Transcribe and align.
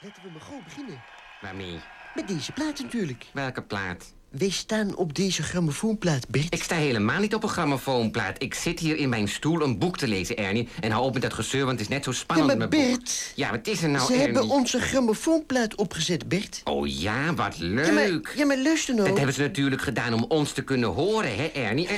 Laten 0.00 0.22
we 0.22 0.30
maar 0.30 0.40
gewoon 0.40 0.64
beginnen. 0.64 1.02
Waarmee? 1.40 1.80
Met 2.14 2.28
deze 2.28 2.52
plaat 2.52 2.80
natuurlijk. 2.80 3.26
Welke 3.32 3.62
plaat? 3.62 4.14
Wij 4.28 4.50
staan 4.50 4.94
op 4.96 5.14
deze 5.14 5.42
grammofoonplaat, 5.42 6.28
Bert. 6.28 6.46
Ik 6.54 6.62
sta 6.62 6.74
helemaal 6.76 7.20
niet 7.20 7.34
op 7.34 7.42
een 7.42 7.48
grammofoonplaat. 7.48 8.42
Ik 8.42 8.54
zit 8.54 8.78
hier 8.80 8.96
in 8.96 9.08
mijn 9.08 9.28
stoel 9.28 9.62
een 9.62 9.78
boek 9.78 9.98
te 9.98 10.08
lezen, 10.08 10.36
Ernie. 10.36 10.68
En 10.80 10.90
hou 10.90 11.04
op 11.04 11.12
met 11.12 11.22
dat 11.22 11.32
gezeur, 11.34 11.64
want 11.64 11.70
het 11.78 11.88
is 11.88 11.94
net 11.94 12.04
zo 12.04 12.10
Ja, 12.10 12.16
spannend. 12.16 12.48
maar 12.48 12.56
met 12.56 12.70
boek. 12.70 12.80
Bert... 12.88 13.32
Ja, 13.34 13.50
wat 13.50 13.66
is 13.66 13.82
er 13.82 13.88
nou, 13.88 14.06
Ze 14.06 14.12
Ernie? 14.12 14.24
hebben 14.24 14.48
onze 14.48 14.80
grammofoonplaat 14.80 15.74
opgezet, 15.74 16.28
Bert. 16.28 16.60
Oh 16.64 16.86
ja, 17.00 17.34
wat 17.34 17.56
Ja, 17.58 17.64
leuk. 17.64 17.92
maar, 17.92 18.32
ja, 18.36 18.46
maar 18.46 18.58
luister 18.58 18.94
nou. 18.94 19.08
Dat 19.08 19.16
hebben 19.16 19.34
ze 19.34 19.40
natuurlijk 19.40 19.82
gedaan 19.82 20.12
om 20.14 20.24
ons 20.28 20.52
te 20.52 20.62
kunnen 20.62 20.88
horen, 20.88 21.36
hè, 21.36 21.44
Ernie? 21.44 21.86
Eh, 21.86 21.96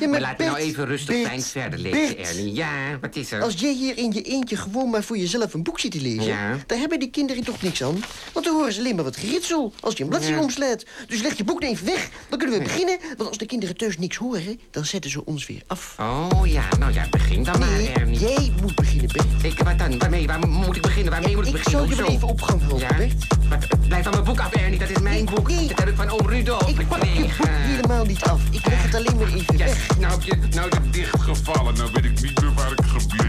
maar 0.00 0.08
maar 0.08 0.20
laten 0.20 0.36
we 0.38 0.44
nou 0.44 0.56
Bert, 0.56 0.68
even 0.68 0.86
rustig 0.86 1.14
Bert, 1.14 1.26
fijn 1.28 1.42
verder 1.42 1.78
lezen, 1.78 2.16
Bert. 2.16 2.28
Ernie. 2.28 2.54
Ja, 2.54 2.98
wat 3.00 3.16
is 3.16 3.32
er? 3.32 3.42
Als 3.42 3.54
jij 3.54 3.72
hier 3.72 3.98
in 3.98 4.12
je 4.12 4.22
eentje 4.22 4.56
gewoon 4.56 4.90
maar 4.90 5.02
voor 5.04 5.18
jezelf 5.18 5.54
een 5.54 5.62
boek 5.62 5.80
zit 5.80 5.90
te 5.90 6.00
lezen... 6.00 6.24
Ja. 6.24 6.56
daar 6.66 6.78
hebben 6.78 6.98
die 6.98 7.10
kinderen 7.10 7.44
toch 7.44 7.62
niks 7.62 7.82
aan. 7.82 8.04
Want 8.32 8.44
dan 8.46 8.54
horen 8.54 8.72
ze 8.72 8.78
alleen 8.78 8.94
maar 8.94 9.04
wat 9.04 9.16
geritsel 9.16 9.72
als 9.80 9.96
je 9.96 10.02
een 10.02 10.08
bladzijde 10.08 10.36
Ja. 10.36 10.42
omslaat. 10.42 10.84
Dus 11.06 11.20
leg 11.22 11.36
je 11.36 11.44
boek 11.44 11.60
nou 11.60 11.72
even 11.72 11.86
weg, 11.86 12.08
dan 12.28 12.38
kunnen 12.38 12.58
we 12.58 12.64
beginnen. 12.64 12.98
Want 13.16 13.28
als 13.28 13.38
de 13.38 13.46
kinderen 13.46 13.76
thuis 13.76 13.98
niks 13.98 14.16
horen, 14.16 14.60
dan 14.70 14.84
zetten 14.84 15.10
ze 15.10 15.24
ons 15.24 15.46
weer 15.46 15.62
af. 15.66 15.94
Oh 15.98 16.46
ja, 16.46 16.62
nou 16.78 16.92
ja, 16.92 17.06
begin 17.10 17.42
dan 17.44 17.58
maar, 17.58 17.68
Nee, 17.68 17.88
Ernie. 17.92 18.18
jij 18.18 18.52
moet 18.60 18.74
beginnen, 18.74 19.08
Bert. 19.12 19.52
Ik, 19.52 19.58
wat 19.58 19.78
dan? 19.78 19.98
Waarmee? 19.98 20.26
Waar 20.26 20.48
moet 20.48 20.76
ik 20.76 20.82
beginnen? 20.82 21.12
Waarmee 21.12 21.34
moet 21.36 21.46
ik, 21.46 21.54
Ik 21.54 21.62
beginnen? 21.62 21.96
zal 21.96 22.04
je 22.06 22.10
even 22.12 22.28
op 22.28 22.42
gang 22.42 22.60
helpen, 22.60 22.78
Ja? 22.78 22.96
Bert. 22.96 23.26
Wat, 23.48 23.88
blijf 23.88 24.02
van 24.04 24.12
mijn 24.12 24.24
boek 24.24 24.40
af, 24.40 24.52
Ernie. 24.52 24.78
Dat 24.78 24.90
is 24.90 24.98
mijn 25.00 25.24
boek. 25.24 25.48
Nee. 25.48 25.66
Dat 25.68 25.78
heb 25.78 25.88
ik 25.88 25.96
van 25.96 26.08
oom 26.10 26.28
Rudolf 26.28 26.68
Ik 26.68 26.88
pak 26.88 27.04
je 27.04 27.10
gekregen. 27.10 27.36
boek 27.36 27.48
helemaal 27.48 28.04
niet 28.04 28.22
af. 28.22 28.40
Ik 28.50 28.66
leg 28.66 28.82
het 28.82 28.94
alleen 28.94 29.16
maar 29.16 29.26
even 29.32 29.56
Ja, 29.58 29.64
weg. 29.64 29.98
nou 29.98 30.12
heb 30.12 30.22
je... 30.22 30.36
Nou, 30.54 30.70
dichtgevallen, 30.90 31.74
nou 31.74 31.90
weet 31.92 32.04
ik 32.04 32.20
niet 32.22 32.40
meer 32.40 32.54
waar 32.54 32.72
ik 32.72 32.84
gebleven 32.86 33.21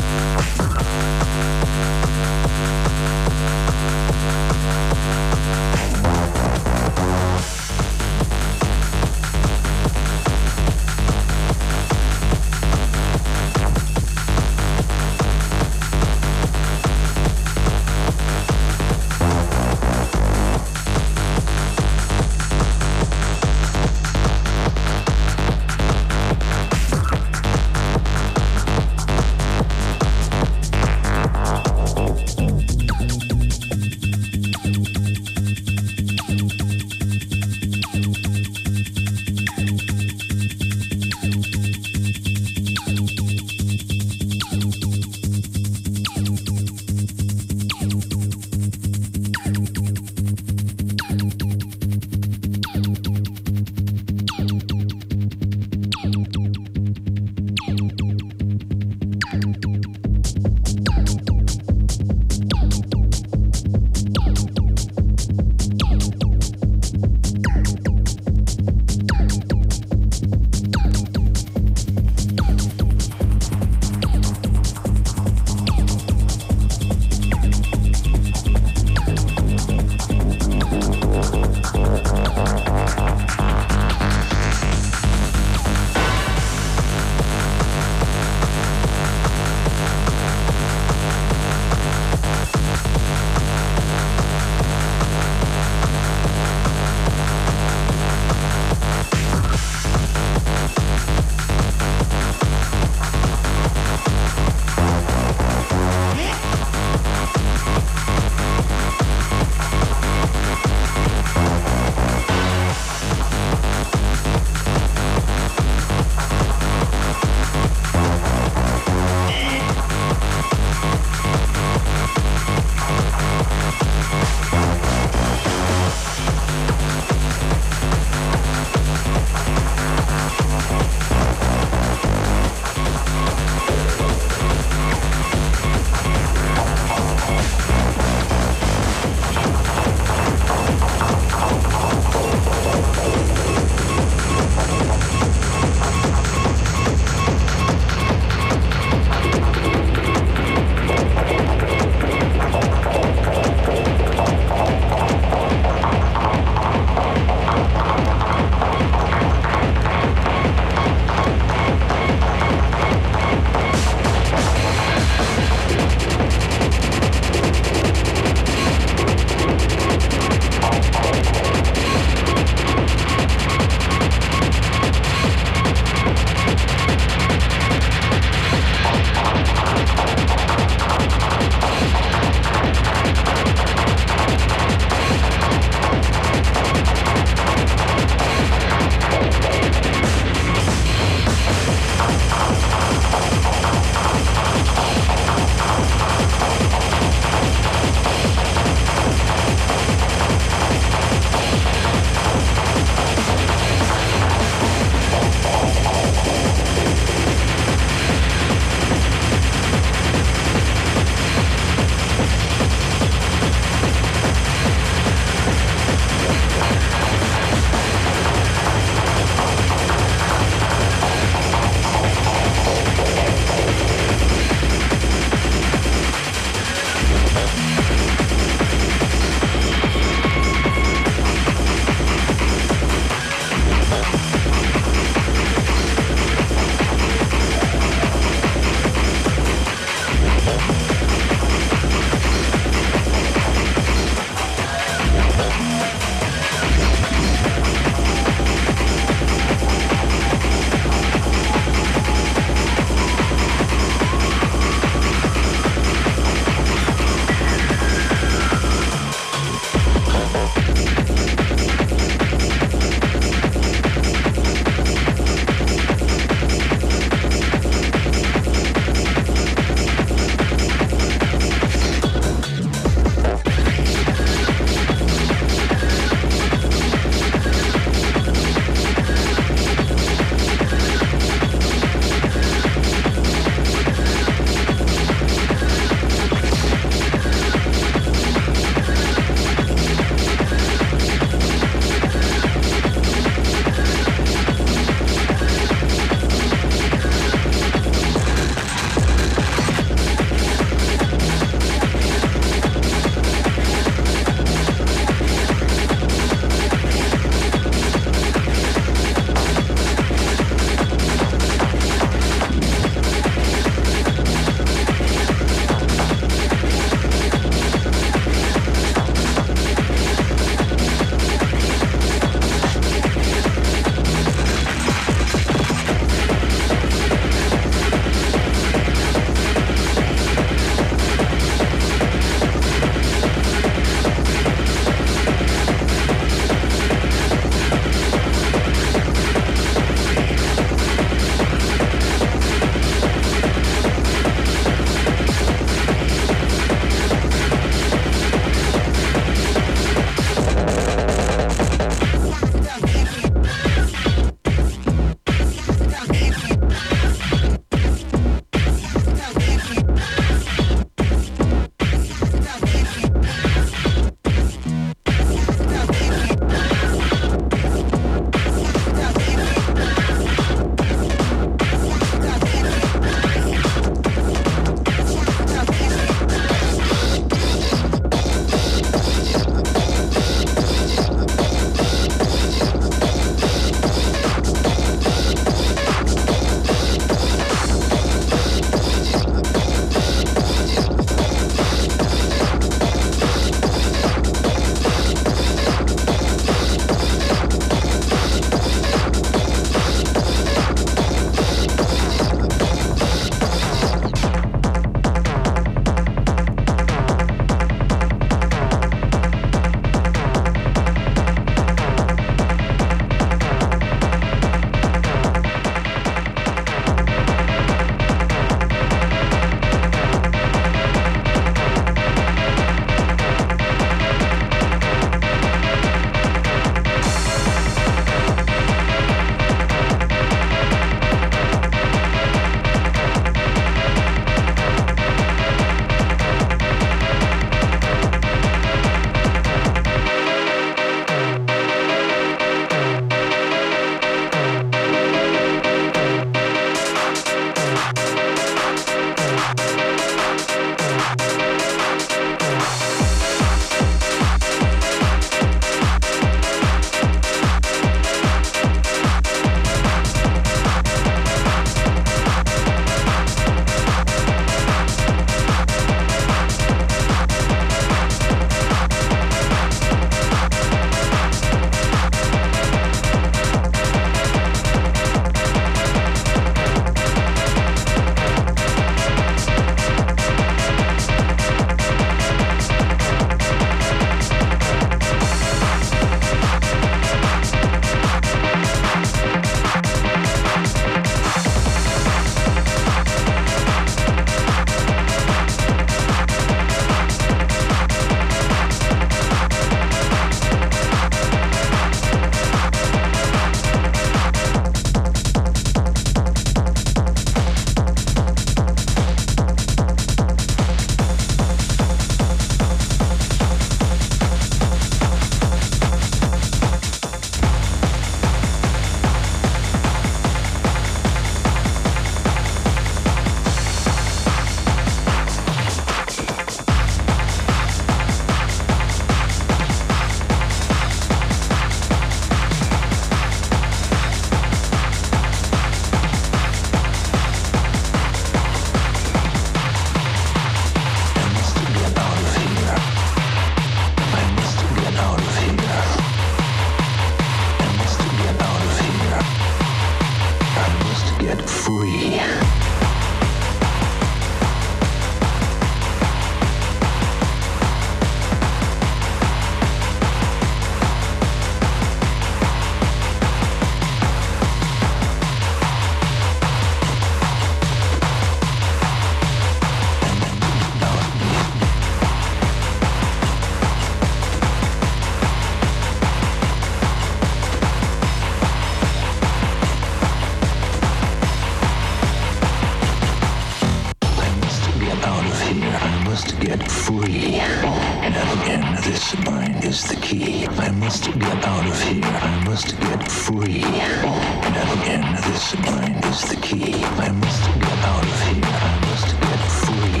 must 586.16 586.40
get 586.40 586.62
free. 586.70 587.36
Again, 587.36 588.64
this 588.84 589.14
mind 589.26 589.62
is 589.62 589.82
the 589.84 589.96
key. 589.96 590.46
I 590.46 590.70
must 590.70 591.04
get 591.04 591.44
out 591.44 591.66
of 591.66 591.82
here. 591.82 592.04
I 592.04 592.42
must 592.48 592.68
get 592.80 593.02
free. 593.06 593.60
Again, 593.60 595.04
this 595.26 595.54
mind 595.68 596.02
is 596.06 596.22
the 596.30 596.36
key. 596.36 596.72
I 597.06 597.10
must 597.22 597.44
get 597.60 597.80
out 597.92 598.06
of 598.12 598.18
here. 598.28 598.56
I 598.70 598.74
must 598.88 599.10
get 599.26 599.42
free. 599.60 600.00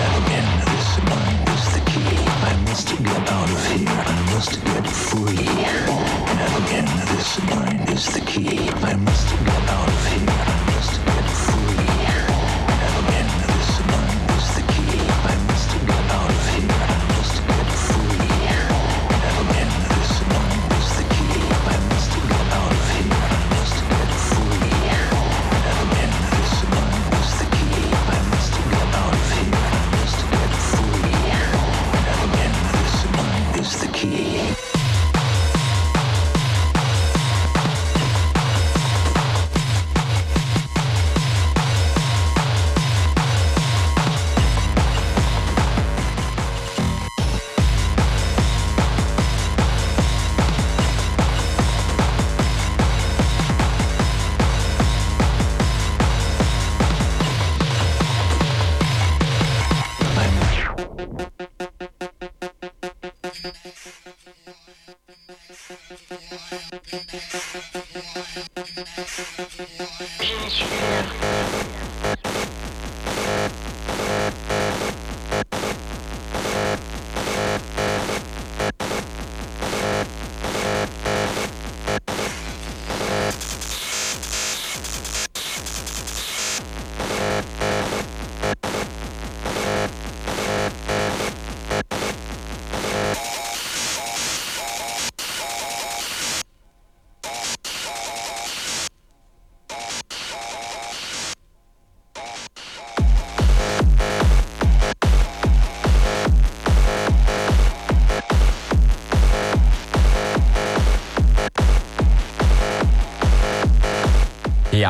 Never 0.00 0.20
again, 0.24 0.48
this 0.72 0.88
mind 1.12 1.48
is 1.54 1.64
the 1.74 1.82
key. 1.90 2.16
I 2.50 2.54
must 2.64 2.88
get 2.88 3.24
out 3.36 3.50
of 3.56 3.62
here. 3.72 4.02
I 4.14 4.20
must 4.32 4.54
get 4.64 4.86
free. 4.86 5.52
Never 6.40 6.60
again, 6.64 6.88
this 7.12 7.30
mind 7.52 7.90
is 7.90 8.06
the 8.14 8.22
key. 8.30 8.70
I 8.90 8.94
must 8.96 9.28
get 9.44 9.64
out 9.68 9.88
of 9.88 10.06
here. 10.06 10.39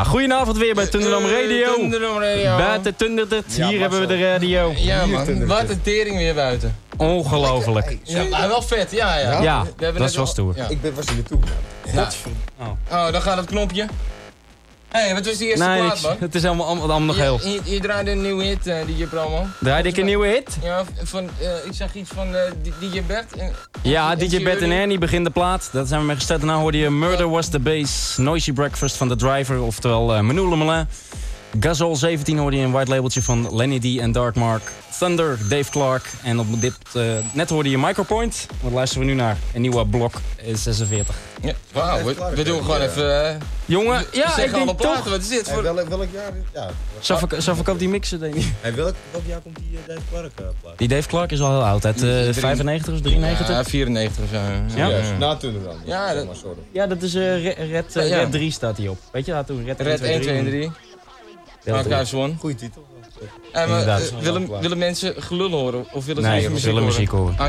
Ja, 0.00 0.07
goedenavond 0.07 0.57
weer 0.57 0.75
bij 0.75 0.87
Thunderdome 0.87 1.40
Radio. 1.40 1.75
Thunderdome 1.75 2.35
Radio. 2.35 2.57
Buiten 2.57 2.97
Thunderdert, 2.97 3.52
hier 3.52 3.80
hebben 3.80 4.00
we 4.00 4.07
de 4.07 4.21
radio. 4.21 4.73
Ja 4.76 5.07
man, 5.07 5.47
wat 5.47 5.69
een 5.69 5.83
tering 5.83 6.16
weer 6.16 6.35
buiten. 6.35 6.76
Ongelooflijk. 6.97 7.99
Ja, 8.02 8.25
maar 8.25 8.49
wel 8.49 8.62
vet, 8.62 8.90
ja 8.90 9.19
ja. 9.19 9.42
Ja, 9.42 9.62
We 9.62 9.85
hebben 9.85 10.00
dat 10.00 10.11
is 10.11 10.16
wel 10.16 10.26
stoer. 10.26 10.57
Ja. 10.57 10.69
Ik 10.69 10.80
ben 10.80 10.95
was 10.95 11.07
er 11.07 11.14
naartoe. 11.14 11.38
Oh, 12.90 13.12
dan 13.12 13.23
gaat 13.23 13.37
het 13.37 13.47
knopje. 13.47 13.87
Hé, 14.90 15.00
hey, 15.00 15.14
wat 15.14 15.26
was 15.26 15.37
die 15.38 15.49
eerste 15.49 15.66
Nee, 15.66 15.80
plaat 15.80 16.02
man? 16.02 16.16
Het 16.18 16.35
is 16.35 16.44
allemaal, 16.44 16.66
allemaal, 16.66 16.90
allemaal 16.90 17.06
nog 17.06 17.16
heel. 17.16 17.40
Je, 17.42 17.61
je, 17.64 17.80
draaide 17.80 18.11
een 18.11 18.23
nieuwe 18.23 18.44
hit, 18.44 18.66
eh, 18.66 18.76
DJ 18.87 19.04
Promo. 19.06 19.47
Draaide 19.61 19.88
ik 19.88 19.97
een 19.97 20.04
nieuwe 20.04 20.26
hit? 20.26 20.56
Ja, 20.62 20.85
van, 21.02 21.28
eh, 21.40 21.49
ik 21.64 21.73
zag 21.73 21.94
iets 21.94 22.11
van 22.14 22.35
eh, 22.35 22.40
D- 22.62 22.80
DJ 22.92 23.02
Bert. 23.06 23.37
en- 23.37 23.52
Ja, 23.82 24.11
en 24.12 24.18
DJ. 24.18 24.42
Bert 24.42 24.62
en 24.62 24.70
Ernie 24.70 24.99
begint 24.99 25.25
de 25.25 25.30
plaat. 25.30 25.68
Dat 25.73 25.88
zijn 25.88 26.00
we 26.00 26.06
mee 26.06 26.16
gestart. 26.16 26.40
Daarna 26.40 26.56
hoorde 26.59 26.78
je 26.78 26.90
Murder 26.90 27.28
Was 27.30 27.49
The 27.49 27.59
Base, 27.59 28.20
Noisy 28.20 28.52
Breakfast 28.52 28.97
van 28.97 29.09
The 29.09 29.16
Driver, 29.16 29.61
oftewel 29.62 30.14
uh. 30.14 30.80
Gazol 31.61 31.97
17 31.97 32.38
hoorde 32.38 32.57
je 32.57 32.62
een 32.64 32.71
white 32.73 32.90
labeltje 32.90 33.23
van 33.23 33.57
Lenny 33.57 33.78
D 33.78 33.99
en 33.99 34.12
Darkmark. 34.12 34.62
Thunder, 34.99 35.38
Dave 35.49 35.71
Clark. 35.71 36.11
En 36.23 36.38
op 36.38 36.61
dit, 36.61 36.73
eh, 36.95 37.02
net 37.33 37.50
hoorde 37.50 37.71
je 37.71 37.78
Micropoint. 37.78 38.47
Wat 38.61 38.73
luisteren 38.73 39.07
we 39.07 39.12
nu 39.12 39.19
naar? 39.19 39.37
Een 39.54 39.61
nieuwe 39.61 39.87
blok 39.87 40.21
eh, 40.37 40.54
46. 40.57 41.14
Ja, 41.42 41.52
wauw, 41.73 42.04
we, 42.04 42.14
we 42.35 42.42
doen 42.42 42.61
gewoon 42.62 42.80
even... 42.80 43.25
eh, 43.28 43.35
Jongen, 43.64 43.99
we 44.11 44.16
ja, 44.16 44.38
ik 44.38 44.52
denk 44.52 44.78
toch. 44.80 45.04
wat 45.09 45.21
is 45.21 45.28
dit 45.28 45.47
Hey, 45.47 45.54
voor... 45.54 45.62
welk, 45.75 45.88
welk 45.88 46.07
jaar? 46.12 46.33
Ja. 46.54 46.71
Zo 47.00 47.16
verk- 47.16 47.40
Zo 47.42 47.54
verkoopt 47.54 47.78
die 47.78 47.88
mixen, 47.88 48.21
denk 48.21 48.35
ik. 48.35 48.52
Hey, 48.61 48.75
welk, 48.75 48.95
welk 49.11 49.25
jaar 49.26 49.40
komt 49.40 49.57
die 49.57 49.69
uh, 49.73 49.78
Dave 49.87 50.00
Clark 50.11 50.33
uh, 50.40 50.47
plaat? 50.62 50.78
Die 50.78 50.88
Dave 50.88 51.09
Clark 51.09 51.30
is 51.30 51.40
al 51.40 51.50
heel 51.50 51.64
oud, 51.64 51.85
uit 51.85 52.02
eh, 52.02 52.09
95 52.33 52.95
of 52.95 53.00
93. 53.00 53.49
Ja, 53.49 53.54
Ja, 53.57 53.64
94 53.64 54.25
of 54.25 54.28
zo. 54.30 54.76
Ja? 54.78 55.16
Na 55.19 55.37
toen 55.37 55.61
dan. 55.64 55.76
Ja, 55.85 56.14
dat- 56.14 56.26
sorry. 56.37 56.88
dat 56.88 57.02
is 57.02 57.14
eh, 57.14 57.42
Red, 57.45 57.57
Red, 57.71 57.97
eh, 57.97 58.09
Ja. 58.09 58.16
Red 58.16 58.33
3 58.33 58.50
staat 58.50 58.76
hij 58.76 58.88
op. 58.88 58.99
Weet 59.12 59.26
je, 59.26 59.33
laat 59.33 59.47
toen 59.47 59.64
Red, 59.64 59.80
Red 59.80 60.00
1, 60.00 60.21
2 60.21 60.37
en 60.38 60.45
3. 60.45 60.71
Archives 61.66 62.12
One. 62.14 62.34
Goeie 62.38 62.54
titel. 62.56 62.86
Eh, 63.20 63.28
maar, 63.52 63.68
Inderdaad. 63.68 64.00
eh, 64.10 64.18
willen, 64.18 64.60
willen 64.60 64.78
mensen 64.78 65.22
gelul 65.22 65.50
horen? 65.50 65.84
Of 65.92 66.04
willen 66.04 66.22
ze 66.22 66.28
Nee, 66.28 66.42
we 66.42 66.48
muziek 66.48 66.64
willen 66.66 66.82
horen? 66.82 66.96
muziek 66.96 67.10
horen. 67.10 67.34
Ah, 67.38 67.48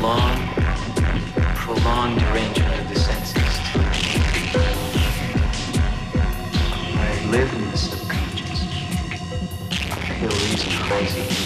long, 0.00 0.48
prolonged 1.56 2.18
derangement 2.20 2.80
of 2.80 2.88
the 2.88 2.98
senses 2.98 3.34
to. 3.34 3.78
I 6.98 7.26
live 7.30 7.52
in 7.54 7.70
the 7.70 7.76
subconscious. 7.76 8.62
I 9.90 9.94
feel 10.18 10.30
reason 10.30 10.72
crazy 10.84 11.39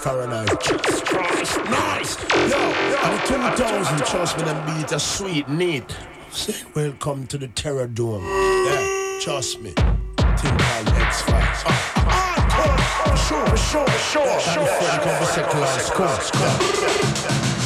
Fahrenheit. 0.00 0.48
Jesus 0.62 1.00
Christ, 1.02 1.56
nice! 1.64 2.16
Yo, 2.32 2.56
and 2.56 3.20
the 3.20 3.26
2000, 3.26 3.98
trust 4.06 4.38
me, 4.38 4.44
them 4.44 4.64
beat 4.64 4.92
are 4.94 4.98
sweet, 4.98 5.46
neat. 5.46 5.94
Say 6.30 6.54
welcome 6.74 7.26
to 7.26 7.36
the 7.36 7.48
Terror 7.48 7.86
Dome. 7.86 8.24
Yeah, 8.24 9.18
trust 9.20 9.60
me. 9.60 9.72
Think 9.72 10.58
called 10.58 10.88
X-Files. 10.88 11.62
Ah, 11.66 11.94
ah, 11.96 13.04
ah, 13.06 13.14
sure, 13.28 13.56
sure, 13.58 13.86
sure, 13.98 14.40
sure. 14.40 14.62
And 14.90 15.02
the 15.02 15.26
secular 15.26 15.66
score. 15.66 16.40
Yeah. 16.40 16.60
This 16.64 16.80
I 16.80 16.88
want 17.20 17.56
it, 17.56 17.59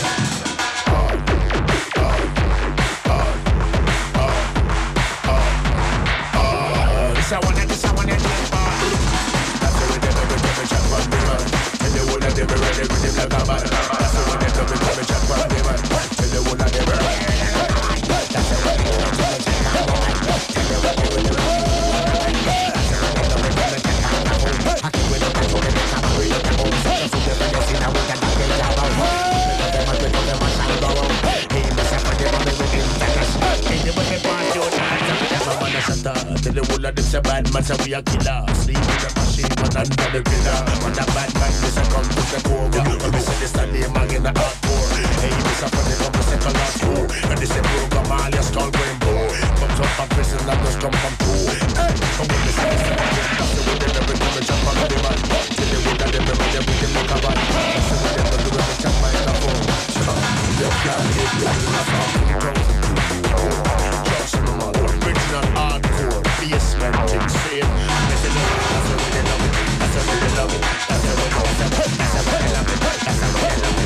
bad 37.35 37.53
man 37.53 37.65
say 37.65 37.75
we 37.83 37.95
a 37.95 38.01
killer. 38.03 38.47
Sleep 38.55 38.79
in 38.79 38.99
the 39.03 39.11
machine 39.19 39.55
man 39.59 39.75
under 39.75 40.09
the 40.15 40.21
pillar. 40.23 40.59
Man 40.83 40.95
a 40.95 41.05
bad 41.11 41.31
man, 41.35 41.53
this 41.59 41.79
a 41.79 41.83
come 41.91 42.07
to 42.07 42.23
take 42.31 42.47
over. 42.47 42.83
When 43.03 43.11
me 43.11 43.21
say 43.27 43.37
this 43.43 43.51
the 43.51 43.65
name 43.75 43.91
man 43.91 44.11
in 44.15 44.23
the 44.23 44.31
hardcore. 44.31 44.87
Hey, 45.19 45.35
this 45.35 45.63
a 45.63 45.69
funny 45.75 45.95
come 45.99 46.15
to 46.15 46.23
second 46.31 46.55
last 46.55 46.79
four. 46.79 47.03
And 47.35 47.39
this 47.43 47.51
a 47.59 47.61
program 47.67 48.13
all 48.15 48.31
your 48.31 48.45
skull 48.47 48.71
brain 48.71 48.97
blow. 49.03 49.27
Comes 49.59 49.79
up 49.83 49.91
from 49.99 50.09
prison 50.15 50.47
and 50.47 50.61
just 50.63 50.79
come 50.79 50.95
from 50.95 51.15
two. 51.27 51.43
Hey, 51.75 51.91
come 52.15 52.29
when 52.31 52.41
me 52.47 52.51
say 52.55 52.67
this 52.71 52.83
the 52.87 52.95
name, 52.95 53.31
that's 53.35 53.51
the 53.51 53.63
way 53.67 53.77
they 53.83 53.91
never 53.91 54.15
do 54.15 54.27
me 54.31 54.41
jump 54.47 54.69
on 54.71 54.77
the 54.79 54.99
man. 55.03 55.19
Till 55.59 55.69
the 55.75 55.79
way 55.83 55.95
that 55.99 56.11
them 56.15 56.25
never 56.31 56.49
them 56.55 56.65
with 56.71 56.81
them 56.87 56.93
look 56.95 57.11
a 57.11 57.19
bad. 57.19 57.35
That's 57.35 57.89
the 57.91 57.97
way 57.99 58.13
they 58.15 58.25
never 58.31 58.39
do 58.47 58.51
me 58.63 58.75
jump 58.79 59.03
on 59.03 59.11
the 59.11 59.35
phone. 59.43 59.63
You 60.55 60.71
can't 60.71 61.03
hit 61.19 61.31
me 61.35 61.47
in 61.51 61.75
a 61.75 61.83
fucking 61.83 62.55
Just 62.55 62.74
to 67.55 67.61
it, 67.61 67.71
that's 68.09 68.23
the 68.23 68.97
way 68.97 69.11
they 69.11 69.23
love. 69.23 69.43
That's 69.79 69.95
the 69.95 70.01
way 70.11 70.19
they 70.21 70.35
love. 70.37 70.53
That's 70.89 71.03
the 71.03 71.15
way 71.15 71.29
that's 71.29 71.59
the 71.59 71.69
way 71.71 71.93
that's 71.95 72.15
the 72.15 72.31
way 72.31 72.43
they 72.43 72.53
love. 72.55 72.67
That's 72.67 73.19
the 73.21 73.29
way 73.31 73.51
they 73.51 73.63
love 73.63 73.83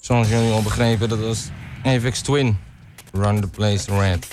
Zoals 0.00 0.28
jullie 0.28 0.52
al 0.52 0.62
begrepen, 0.62 1.08
dat 1.08 1.18
was 1.18 1.48
Apex 1.84 2.20
Twin. 2.20 2.69
Run 3.20 3.42
the 3.42 3.48
place 3.48 3.86
red. 3.90 4.24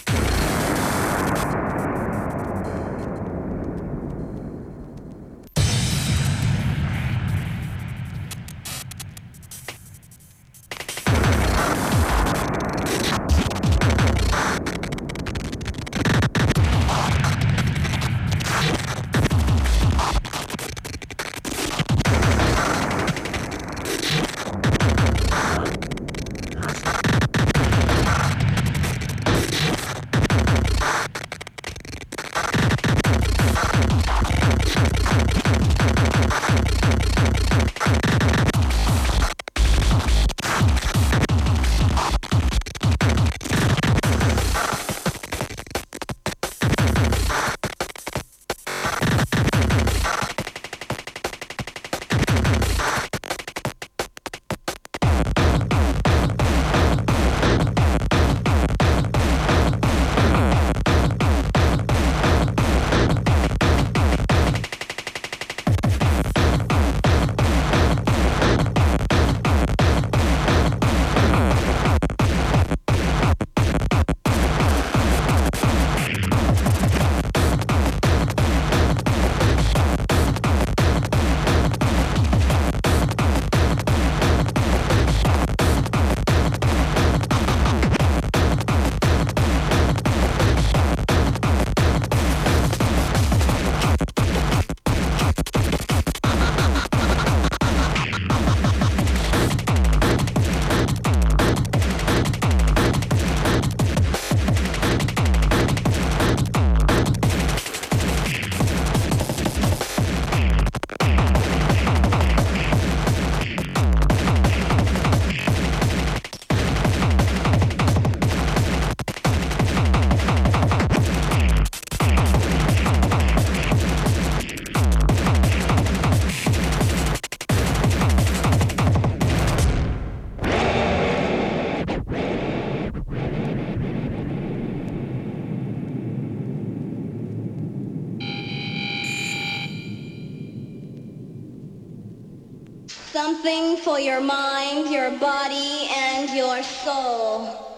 Your 144.18 144.26
mind, 144.26 144.92
your 144.92 145.12
body, 145.20 145.88
and 145.96 146.36
your 146.36 146.64
soul. 146.64 147.78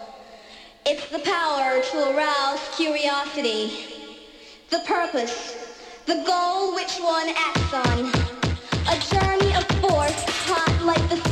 It's 0.85 1.09
the 1.09 1.19
power 1.19 1.81
to 1.81 2.15
arouse 2.15 2.61
curiosity. 2.77 3.73
The 4.69 4.79
purpose, 4.85 5.81
the 6.05 6.23
goal 6.25 6.75
which 6.75 6.95
one 6.99 7.27
acts 7.35 7.73
on. 7.73 8.05
A 8.87 8.97
journey 9.11 9.53
of 9.53 9.65
force, 9.81 10.23
hot 10.47 10.85
like 10.85 11.09
the 11.09 11.28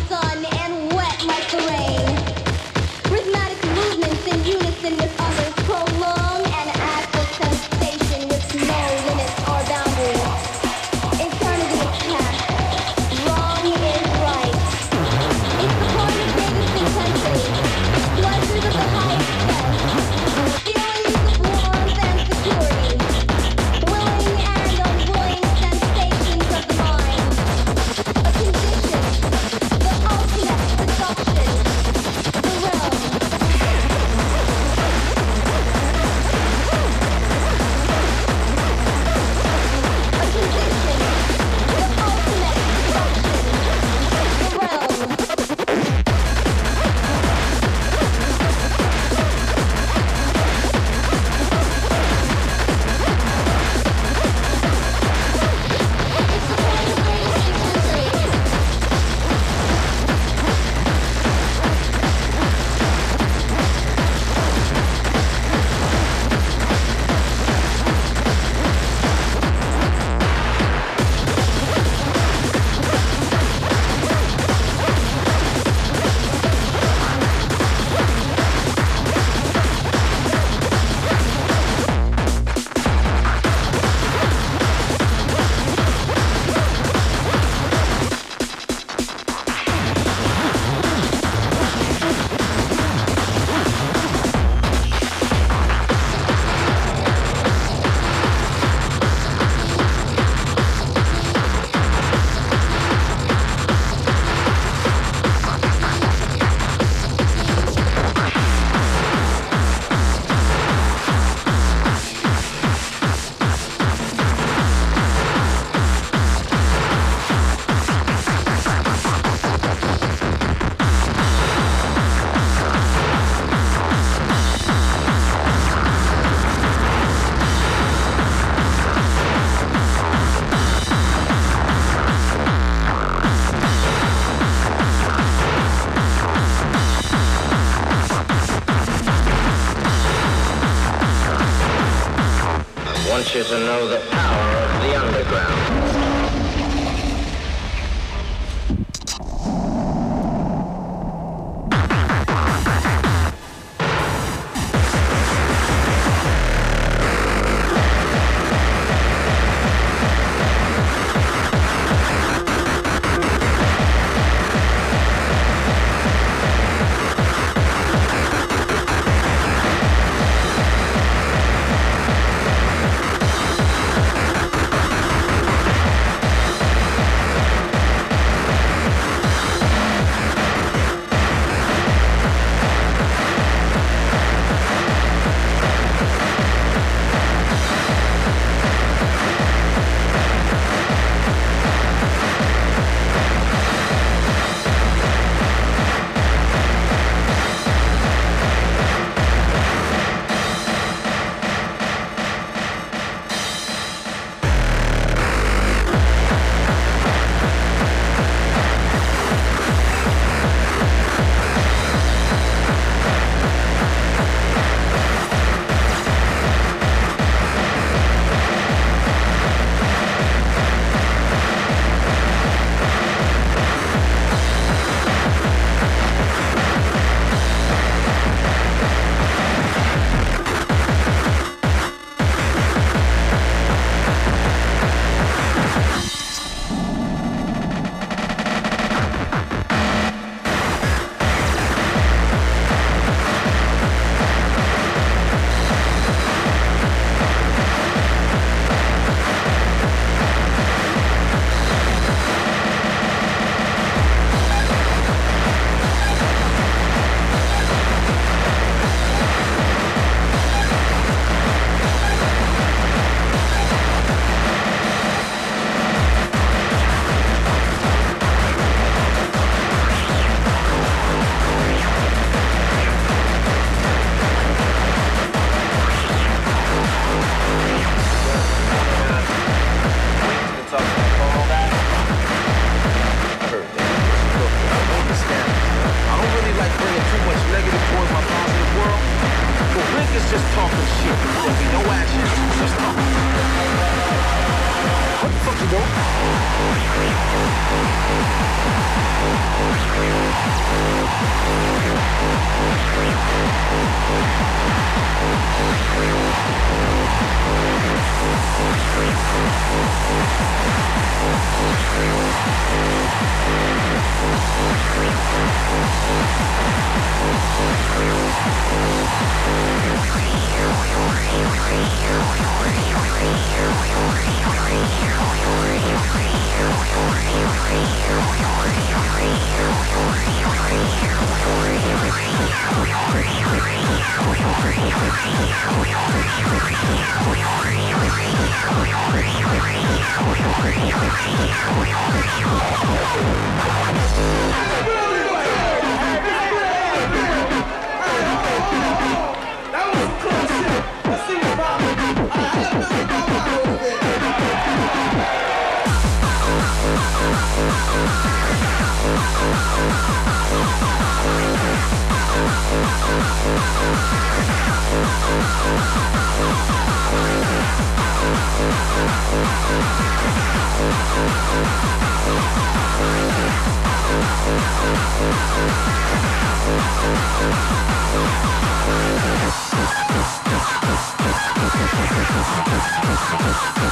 Oh, 383.80 383.84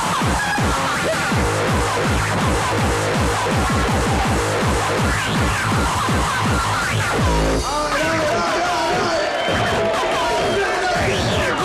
no, 7.93 8.09
no, 8.17 8.39
no, 11.07 11.59
no! 11.59 11.64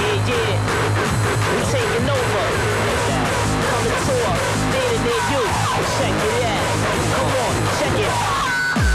Yeah, 0.00 0.30
yeah. 0.30 0.54
We 1.50 1.60
taking 1.72 2.08
over. 2.08 2.46
Coming 3.70 3.98
to 4.06 4.14
you. 5.32 5.42
Check 5.98 6.16
it 6.24 6.44
out. 6.44 6.74
Come 7.16 7.32
on, 7.42 7.54
check 7.78 7.98
it. 7.98 8.43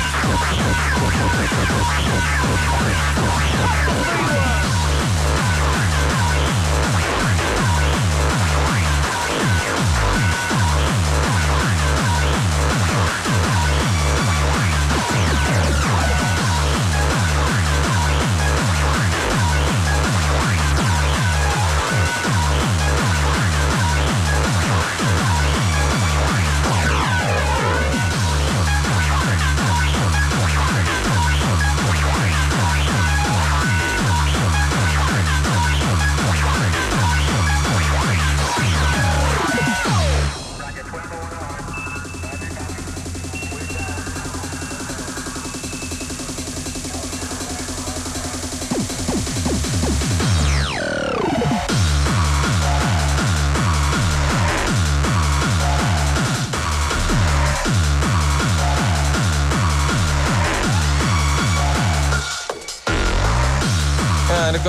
Everyone! 0.00 0.58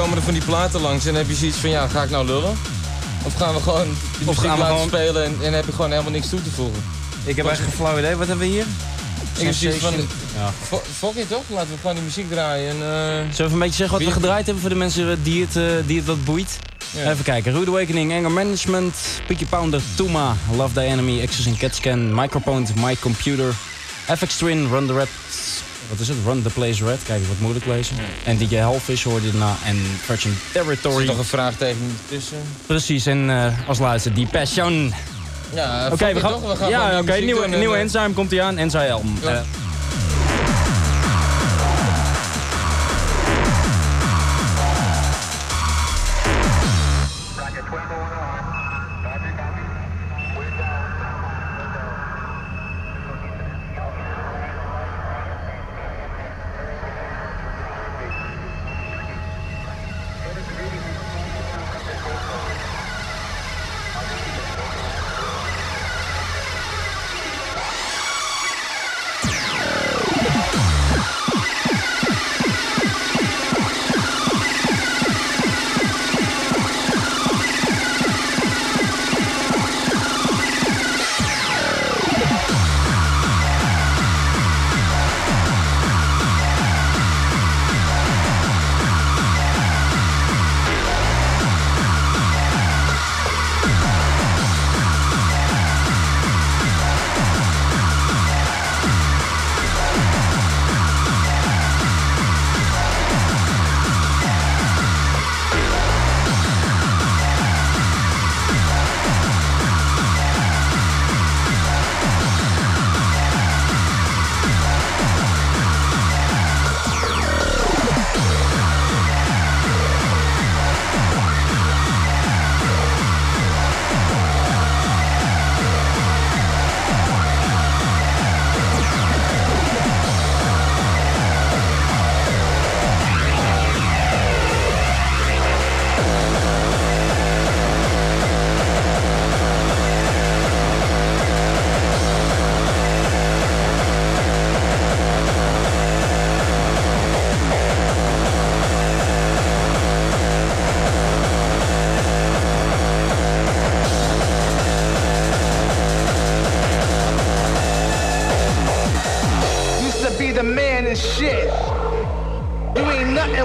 Komen 0.09 0.23
er 0.27 0.31
van 0.33 0.39
die 0.39 0.49
platen 0.49 0.81
langs 0.81 1.05
en 1.05 1.11
dan 1.13 1.21
heb 1.21 1.29
je 1.31 1.35
zoiets 1.37 1.57
van, 1.57 1.69
ja, 1.69 1.87
ga 1.87 2.03
ik 2.03 2.09
nou 2.09 2.25
lullen? 2.25 2.57
Of 3.23 3.33
gaan 3.35 3.53
we 3.53 3.59
gewoon 3.61 3.87
die 4.17 4.25
muziek 4.27 4.41
gaan 4.43 4.51
we 4.57 4.57
laten 4.63 4.73
gewoon- 4.75 4.87
spelen 4.87 5.25
en, 5.25 5.35
en 5.41 5.53
heb 5.53 5.65
je 5.65 5.71
gewoon 5.71 5.91
helemaal 5.91 6.11
niks 6.11 6.29
toe 6.29 6.41
te 6.41 6.49
voegen? 6.49 6.83
Ik 7.23 7.35
heb 7.35 7.45
echt 7.45 7.59
geen 7.59 7.71
flauw 7.71 7.97
idee. 7.97 8.15
Wat 8.15 8.27
hebben 8.27 8.47
we 8.47 8.51
hier? 8.53 8.65
Ik 9.37 9.45
heb 9.45 9.53
zoiets 9.53 9.77
van, 9.83 9.93
Ja. 10.37 10.51
fuck 10.97 11.15
it 11.15 11.29
toch? 11.29 11.43
Laten 11.47 11.69
we 11.71 11.77
gewoon 11.81 11.95
die 11.95 12.03
muziek 12.03 12.29
draaien 12.29 12.69
en... 12.69 12.75
eh, 12.75 12.81
Zullen 12.81 13.27
we 13.27 13.43
even 13.43 13.51
een 13.51 13.59
beetje 13.59 13.75
zeggen 13.75 13.97
wat 13.97 14.07
we 14.07 14.13
gedraaid 14.13 14.43
hebben 14.45 14.61
voor 14.61 14.69
de 14.71 14.75
mensen 14.79 15.23
die 15.23 15.41
het, 15.45 15.55
eh, 15.55 15.63
die 15.85 15.97
het 15.97 16.05
wat 16.05 16.23
boeit? 16.25 16.59
Ja. 16.91 17.11
Even 17.11 17.23
kijken. 17.23 17.51
Rude 17.53 17.71
Awakening, 17.71 18.13
Anger 18.13 18.31
Management, 18.31 18.95
Peaky 19.27 19.45
Pounder, 19.45 19.81
Tuma, 19.95 20.35
Love 20.55 20.73
the 20.73 20.81
Enemy, 20.81 21.21
Access 21.21 21.47
and 21.47 21.57
CatScan, 21.57 22.15
Micropoint, 22.15 22.75
My 22.75 22.95
Computer, 22.99 23.53
FX 24.17 24.35
Twin, 24.37 24.67
Run 24.69 24.87
the 24.87 24.93
Red... 24.93 25.07
Wat 25.89 25.99
is 25.99 26.07
het? 26.07 26.17
Run 26.25 26.41
the 26.41 26.49
Place 26.49 26.83
Red. 26.85 26.99
Kijk, 27.05 27.27
wat 27.27 27.39
moeilijk 27.39 27.65
lezen. 27.65 27.95
En 28.25 28.37
DJ 28.37 28.55
Hellfish 28.55 29.03
hoorde 29.03 29.25
je 29.25 29.31
daarna. 29.31 29.55
En 29.65 29.77
Virgin 30.01 30.31
Er 30.31 30.51
Territory. 30.63 30.97
zit 30.97 31.05
nog 31.07 31.17
een 31.17 31.25
vraagteken 31.25 31.97
tussen. 32.09 32.37
Precies. 32.65 33.05
En 33.05 33.29
eh, 33.29 33.67
als 33.67 33.79
laatste, 33.79 34.13
Die 34.13 34.27
Passion. 34.27 34.93
Ja, 35.53 35.89
Oké, 35.91 36.13
we 36.13 36.19
gaan... 36.19 36.31
toch? 36.31 36.51
We 36.51 36.55
gaan 36.55 36.69
ja, 36.69 36.99
oké. 36.99 37.13
nieuwe, 37.13 37.47
nieuwe 37.47 37.75
eh, 37.75 37.81
Enzyme 37.81 38.09
komt 38.13 38.31
hij 38.31 38.41
aan. 38.41 38.57
Enzyme 38.57 38.83
Helm. 38.83 39.17
Ja. 39.21 39.43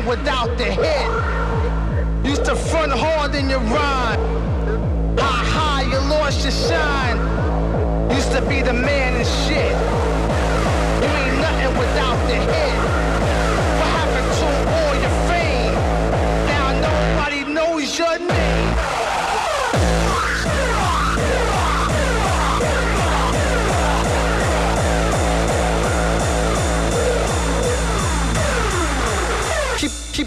Without 0.07 0.57
the 0.59 0.65
hit. 0.65 2.27
Used 2.27 2.45
to 2.47 2.57
front 2.57 2.93
hard 2.93 3.35
in 3.35 3.49
your 3.49 3.61
rhyme. 3.61 3.84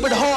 but 0.02 0.12
hard. 0.12 0.37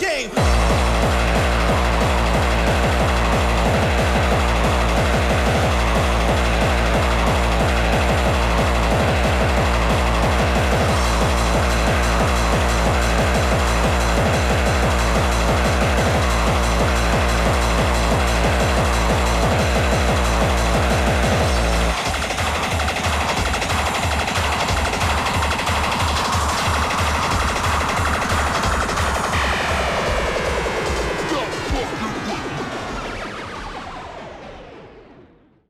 game. 0.00 0.30